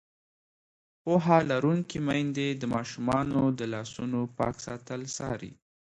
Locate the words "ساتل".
4.65-5.01